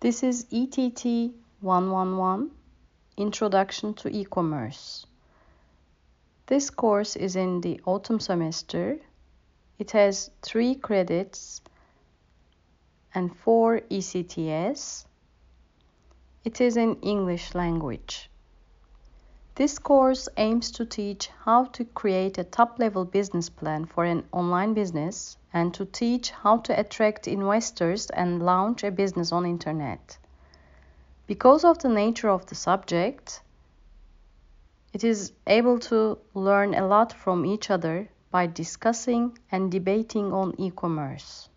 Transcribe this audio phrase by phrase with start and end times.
[0.00, 2.52] This is ETT 111
[3.16, 5.04] Introduction to E-Commerce.
[6.46, 9.00] This course is in the autumn semester.
[9.76, 11.60] It has three credits
[13.12, 15.04] and four ECTS.
[16.44, 18.30] It is in English language.
[19.58, 24.72] This course aims to teach how to create a top-level business plan for an online
[24.72, 30.16] business and to teach how to attract investors and launch a business on internet.
[31.26, 33.42] Because of the nature of the subject,
[34.92, 40.54] it is able to learn a lot from each other by discussing and debating on
[40.56, 41.48] e-commerce.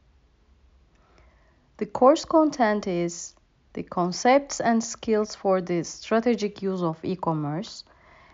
[1.77, 3.35] The course content is
[3.73, 7.83] the concepts and skills for the strategic use of e-commerce,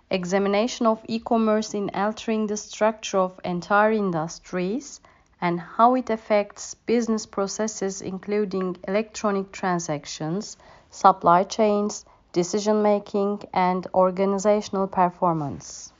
[0.09, 4.99] examination of e-commerce in altering the structure of entire industries
[5.39, 10.57] and how it affects business processes including electronic transactions,
[10.89, 15.93] supply chains, decision making, and organizational performance.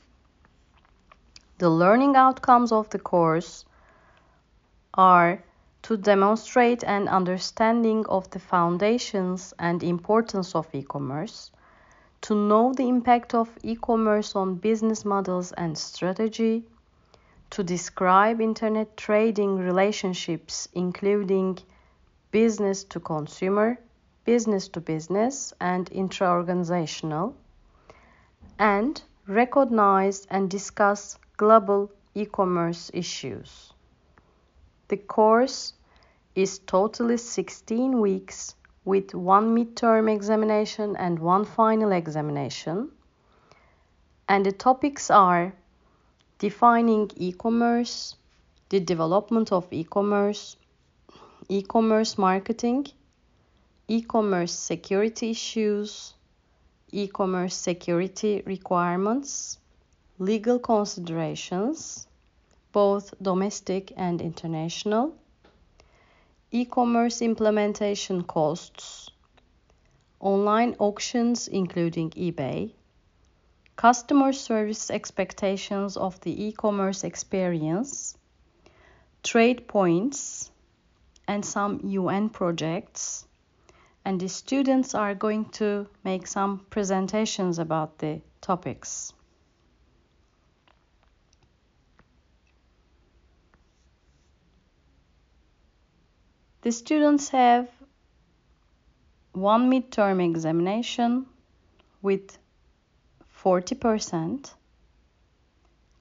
[1.58, 3.64] The learning outcomes of the course
[4.94, 5.42] are
[5.88, 11.50] to demonstrate an understanding of the foundations and importance of e-commerce,
[12.20, 16.62] to know the impact of e-commerce on business models and strategy,
[17.48, 21.58] to describe internet trading relationships including
[22.32, 23.78] business to consumer,
[24.26, 27.34] business to business, and intra-organizational,
[28.58, 33.72] and recognize and discuss global e-commerce issues.
[34.88, 35.72] The course
[36.34, 42.90] is totally 16 weeks with one midterm examination and one final examination.
[44.28, 45.52] And the topics are
[46.38, 48.16] defining e-commerce,
[48.68, 50.56] the development of e-commerce,
[51.48, 52.86] e-commerce marketing,
[53.88, 56.14] e-commerce security issues,
[56.92, 59.58] e-commerce security requirements,
[60.18, 62.06] legal considerations,
[62.72, 65.14] both domestic and international,
[66.50, 69.10] e-commerce implementation costs,
[70.18, 72.72] online auctions including eBay,
[73.76, 78.16] customer service expectations of the e-commerce experience,
[79.22, 80.50] trade points,
[81.26, 83.26] and some UN projects.
[84.06, 89.12] And the students are going to make some presentations about the topics.
[96.68, 97.66] The students have
[99.32, 101.24] one midterm examination
[102.02, 102.36] with
[103.42, 104.52] 40%,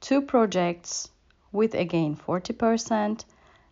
[0.02, 1.10] two projects
[1.54, 3.24] with again 40%,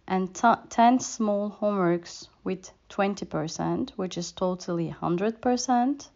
[0.07, 6.07] and 10 small homeworks with 20%, which is totally 100%.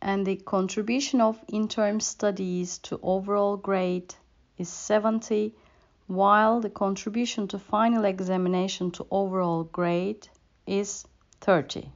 [0.00, 4.14] And the contribution of interim studies to overall grade
[4.56, 5.54] is 70
[6.06, 10.28] while the contribution to final examination to overall grade
[10.66, 11.04] is
[11.40, 11.90] 30.